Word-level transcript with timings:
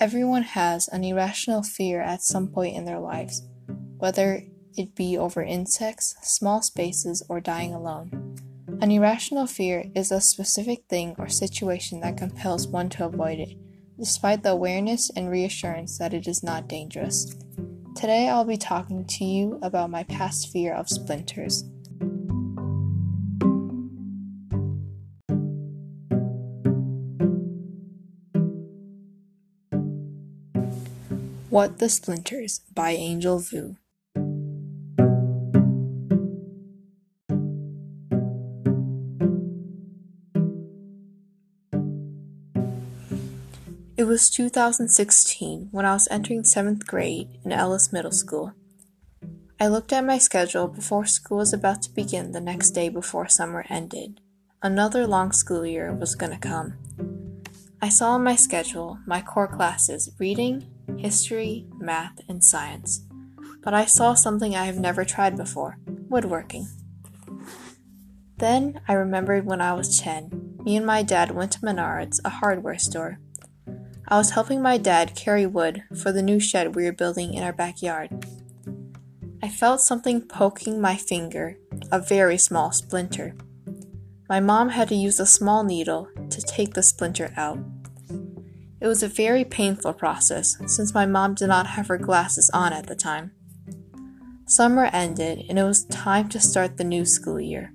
Everyone 0.00 0.42
has 0.42 0.86
an 0.86 1.02
irrational 1.02 1.64
fear 1.64 2.00
at 2.00 2.22
some 2.22 2.46
point 2.46 2.76
in 2.76 2.84
their 2.84 3.00
lives, 3.00 3.42
whether 3.96 4.44
it 4.76 4.94
be 4.94 5.18
over 5.18 5.42
insects, 5.42 6.14
small 6.22 6.62
spaces, 6.62 7.20
or 7.28 7.40
dying 7.40 7.74
alone. 7.74 8.36
An 8.80 8.92
irrational 8.92 9.48
fear 9.48 9.86
is 9.96 10.12
a 10.12 10.20
specific 10.20 10.84
thing 10.88 11.16
or 11.18 11.28
situation 11.28 11.98
that 12.00 12.16
compels 12.16 12.68
one 12.68 12.88
to 12.90 13.06
avoid 13.06 13.40
it, 13.40 13.58
despite 13.98 14.44
the 14.44 14.50
awareness 14.50 15.10
and 15.16 15.30
reassurance 15.30 15.98
that 15.98 16.14
it 16.14 16.28
is 16.28 16.44
not 16.44 16.68
dangerous. 16.68 17.34
Today 17.96 18.28
I'll 18.28 18.44
be 18.44 18.56
talking 18.56 19.04
to 19.04 19.24
you 19.24 19.58
about 19.62 19.90
my 19.90 20.04
past 20.04 20.52
fear 20.52 20.74
of 20.74 20.88
splinters. 20.88 21.64
What 31.50 31.78
the 31.78 31.88
Splinters 31.88 32.60
by 32.74 32.90
Angel 32.90 33.38
Vu. 33.38 33.76
It 43.96 44.04
was 44.04 44.28
2016 44.28 45.68
when 45.70 45.86
I 45.86 45.94
was 45.94 46.06
entering 46.10 46.42
7th 46.42 46.86
grade 46.86 47.38
in 47.42 47.52
Ellis 47.52 47.94
Middle 47.94 48.12
School. 48.12 48.52
I 49.58 49.68
looked 49.68 49.94
at 49.94 50.04
my 50.04 50.18
schedule 50.18 50.68
before 50.68 51.06
school 51.06 51.38
was 51.38 51.54
about 51.54 51.80
to 51.84 51.94
begin 51.94 52.32
the 52.32 52.42
next 52.42 52.72
day 52.72 52.90
before 52.90 53.26
summer 53.26 53.64
ended. 53.70 54.20
Another 54.62 55.06
long 55.06 55.32
school 55.32 55.64
year 55.64 55.94
was 55.94 56.14
going 56.14 56.32
to 56.32 56.38
come. 56.38 56.74
I 57.80 57.88
saw 57.88 58.10
on 58.10 58.24
my 58.24 58.36
schedule 58.36 58.98
my 59.06 59.22
core 59.22 59.48
classes 59.48 60.10
reading, 60.18 60.66
history, 60.98 61.66
math, 61.78 62.20
and 62.28 62.42
science. 62.44 63.04
But 63.62 63.74
I 63.74 63.84
saw 63.84 64.14
something 64.14 64.54
I 64.54 64.66
have 64.66 64.78
never 64.78 65.04
tried 65.04 65.36
before 65.36 65.78
woodworking. 66.08 66.68
Then 68.38 68.80
I 68.86 68.92
remembered 68.92 69.44
when 69.44 69.60
I 69.60 69.72
was 69.74 70.00
10, 70.00 70.58
me 70.62 70.76
and 70.76 70.86
my 70.86 71.02
dad 71.02 71.32
went 71.32 71.52
to 71.52 71.60
Menards, 71.60 72.20
a 72.24 72.30
hardware 72.30 72.78
store. 72.78 73.18
I 74.06 74.16
was 74.16 74.30
helping 74.30 74.62
my 74.62 74.78
dad 74.78 75.14
carry 75.14 75.44
wood 75.44 75.82
for 76.00 76.12
the 76.12 76.22
new 76.22 76.40
shed 76.40 76.74
we 76.74 76.84
were 76.84 76.92
building 76.92 77.34
in 77.34 77.42
our 77.42 77.52
backyard. 77.52 78.24
I 79.42 79.48
felt 79.48 79.80
something 79.80 80.22
poking 80.22 80.80
my 80.80 80.96
finger, 80.96 81.58
a 81.92 82.00
very 82.00 82.38
small 82.38 82.72
splinter. 82.72 83.34
My 84.28 84.40
mom 84.40 84.70
had 84.70 84.88
to 84.88 84.94
use 84.94 85.20
a 85.20 85.26
small 85.26 85.64
needle 85.64 86.08
to 86.30 86.42
take 86.42 86.74
the 86.74 86.82
splinter 86.82 87.32
out. 87.36 87.58
It 88.80 88.86
was 88.86 89.02
a 89.02 89.08
very 89.08 89.44
painful 89.44 89.92
process 89.92 90.56
since 90.66 90.94
my 90.94 91.06
mom 91.06 91.34
did 91.34 91.48
not 91.48 91.66
have 91.66 91.88
her 91.88 91.98
glasses 91.98 92.50
on 92.50 92.72
at 92.72 92.86
the 92.86 92.94
time. 92.94 93.32
Summer 94.46 94.88
ended 94.92 95.44
and 95.48 95.58
it 95.58 95.64
was 95.64 95.84
time 95.84 96.28
to 96.30 96.40
start 96.40 96.76
the 96.76 96.84
new 96.84 97.04
school 97.04 97.40
year. 97.40 97.72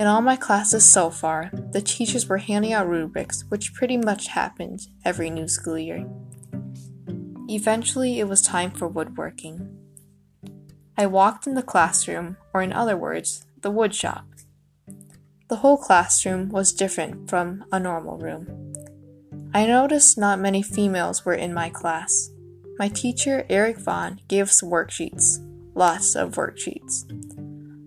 In 0.00 0.06
all 0.06 0.20
my 0.20 0.36
classes 0.36 0.84
so 0.84 1.10
far, 1.10 1.50
the 1.72 1.80
teachers 1.80 2.28
were 2.28 2.38
handing 2.38 2.72
out 2.72 2.88
rubrics, 2.88 3.44
which 3.48 3.74
pretty 3.74 3.96
much 3.96 4.28
happened 4.28 4.86
every 5.04 5.28
new 5.28 5.48
school 5.48 5.76
year. 5.76 6.08
Eventually, 7.48 8.20
it 8.20 8.28
was 8.28 8.40
time 8.40 8.70
for 8.70 8.86
woodworking. 8.86 9.76
I 10.96 11.06
walked 11.06 11.48
in 11.48 11.54
the 11.54 11.62
classroom, 11.62 12.36
or 12.54 12.62
in 12.62 12.72
other 12.72 12.96
words, 12.96 13.44
the 13.60 13.72
wood 13.72 13.92
shop. 13.92 14.24
The 15.48 15.56
whole 15.56 15.76
classroom 15.78 16.50
was 16.50 16.72
different 16.72 17.28
from 17.28 17.64
a 17.72 17.80
normal 17.80 18.18
room. 18.18 18.67
I 19.54 19.66
noticed 19.66 20.18
not 20.18 20.38
many 20.38 20.62
females 20.62 21.24
were 21.24 21.34
in 21.34 21.54
my 21.54 21.70
class. 21.70 22.30
My 22.78 22.88
teacher, 22.88 23.46
Eric 23.48 23.78
Vaughn, 23.78 24.20
gave 24.28 24.44
us 24.44 24.62
worksheets, 24.62 25.38
lots 25.74 26.14
of 26.14 26.32
worksheets. 26.34 27.04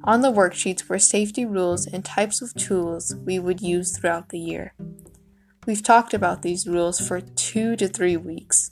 On 0.04 0.22
the 0.22 0.32
worksheets 0.32 0.90
were 0.90 0.98
safety 0.98 1.46
rules 1.46 1.86
and 1.86 2.04
types 2.04 2.42
of 2.42 2.56
tools 2.56 3.16
we 3.24 3.38
would 3.38 3.62
use 3.62 3.96
throughout 3.96 4.30
the 4.30 4.40
year. 4.40 4.74
We've 5.68 5.84
talked 5.84 6.16
about 6.16 6.42
these 6.42 6.68
rules 6.68 7.00
for 7.00 7.22
two 7.22 7.76
to 7.76 7.88
three 7.88 8.18
weeks. 8.18 8.72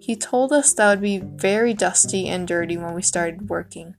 He 0.00 0.14
told 0.14 0.52
us 0.52 0.72
that 0.74 0.90
would 0.90 1.02
be 1.02 1.18
very 1.18 1.74
dusty 1.74 2.28
and 2.28 2.46
dirty 2.46 2.76
when 2.76 2.94
we 2.94 3.02
started 3.02 3.48
working. 3.48 3.96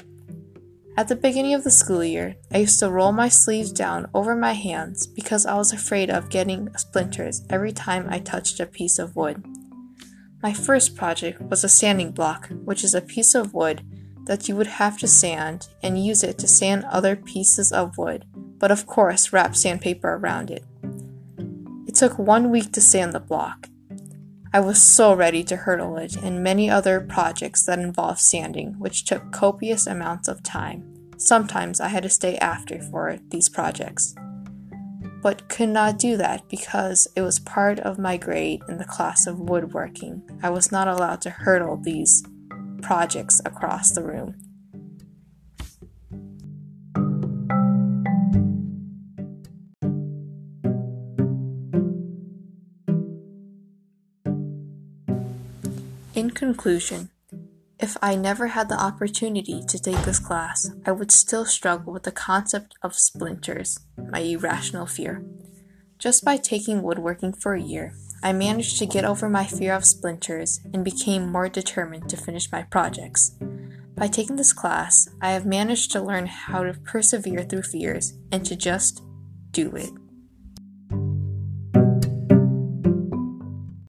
At 0.95 1.07
the 1.07 1.15
beginning 1.15 1.55
of 1.55 1.63
the 1.63 1.71
school 1.71 2.03
year, 2.03 2.35
I 2.53 2.59
used 2.59 2.77
to 2.79 2.89
roll 2.91 3.11
my 3.11 3.27
sleeves 3.27 3.71
down 3.71 4.07
over 4.13 4.35
my 4.35 4.53
hands 4.53 5.07
because 5.07 5.43
I 5.43 5.55
was 5.55 5.73
afraid 5.73 6.11
of 6.11 6.29
getting 6.29 6.71
splinters 6.77 7.41
every 7.49 7.71
time 7.71 8.05
I 8.09 8.19
touched 8.19 8.59
a 8.59 8.67
piece 8.67 8.99
of 8.99 9.15
wood. 9.15 9.43
My 10.43 10.53
first 10.53 10.95
project 10.95 11.41
was 11.41 11.63
a 11.63 11.69
sanding 11.69 12.11
block, 12.11 12.49
which 12.63 12.83
is 12.83 12.93
a 12.93 13.01
piece 13.01 13.33
of 13.33 13.55
wood 13.55 13.81
that 14.25 14.47
you 14.47 14.55
would 14.55 14.67
have 14.67 14.99
to 14.99 15.07
sand 15.07 15.67
and 15.81 16.05
use 16.05 16.21
it 16.21 16.37
to 16.37 16.47
sand 16.47 16.85
other 16.91 17.15
pieces 17.15 17.71
of 17.71 17.97
wood, 17.97 18.25
but 18.59 18.69
of 18.69 18.85
course 18.85 19.33
wrap 19.33 19.55
sandpaper 19.55 20.13
around 20.13 20.51
it. 20.51 20.63
It 21.87 21.95
took 21.95 22.19
one 22.19 22.51
week 22.51 22.71
to 22.73 22.81
sand 22.81 23.13
the 23.13 23.19
block. 23.19 23.67
I 24.55 24.59
was 24.59 24.79
so 24.79 25.15
ready 25.15 25.43
to 25.45 25.55
hurdle 25.55 25.97
it 25.97 26.15
and 26.15 26.43
many 26.43 26.69
other 26.69 27.01
projects 27.01 27.65
that 27.65 27.79
involved 27.79 28.19
sanding, 28.19 28.77
which 28.77 29.03
took 29.03 29.31
copious 29.31 29.87
amounts 29.87 30.27
of 30.27 30.43
time. 30.43 30.83
Sometimes 31.17 31.81
I 31.81 31.87
had 31.87 32.03
to 32.03 32.09
stay 32.09 32.37
after 32.37 32.79
for 32.79 33.17
these 33.29 33.49
projects, 33.49 34.13
but 35.23 35.49
could 35.49 35.69
not 35.69 35.97
do 35.97 36.17
that 36.17 36.47
because 36.49 37.07
it 37.15 37.21
was 37.21 37.39
part 37.39 37.79
of 37.79 37.97
my 37.97 38.15
grade 38.15 38.61
in 38.69 38.77
the 38.77 38.85
class 38.85 39.25
of 39.25 39.39
woodworking. 39.39 40.21
I 40.43 40.51
was 40.51 40.71
not 40.71 40.87
allowed 40.87 41.21
to 41.21 41.31
hurdle 41.31 41.77
these 41.77 42.23
projects 42.83 43.41
across 43.45 43.89
the 43.89 44.03
room. 44.03 44.35
In 56.16 56.29
conclusion, 56.29 57.09
if 57.79 57.97
I 58.00 58.16
never 58.16 58.47
had 58.50 58.69
the 58.69 58.79
opportunity 58.79 59.63
to 59.68 59.79
take 59.79 60.03
this 60.03 60.19
class, 60.19 60.69
I 60.85 60.91
would 60.91 61.12
still 61.12 61.44
struggle 61.44 61.91
with 61.91 62.03
the 62.03 62.12
concept 62.12 62.75
of 62.84 62.94
splinters, 62.94 63.79
my 63.97 64.19
irrational 64.19 64.85
fear. 64.85 65.25
Just 65.97 66.24
by 66.24 66.38
taking 66.38 66.84
woodworking 66.84 67.34
for 67.34 67.56
a 67.56 67.62
year, 67.62 67.96
I 68.22 68.31
managed 68.31 68.78
to 68.78 68.85
get 68.85 69.06
over 69.06 69.28
my 69.28 69.47
fear 69.47 69.74
of 69.74 69.85
splinters 69.85 70.59
and 70.72 70.85
became 70.85 71.31
more 71.31 71.50
determined 71.50 72.09
to 72.09 72.18
finish 72.18 72.51
my 72.51 72.62
projects. 72.62 73.31
By 73.95 74.07
taking 74.07 74.35
this 74.35 74.53
class, 74.53 75.09
I 75.19 75.31
have 75.31 75.47
managed 75.47 75.91
to 75.94 76.01
learn 76.01 76.28
how 76.28 76.62
to 76.62 76.75
persevere 76.75 77.41
through 77.44 77.63
fears 77.63 78.13
and 78.31 78.45
to 78.45 78.56
just 78.56 79.01
do 79.50 79.75
it. 79.75 79.90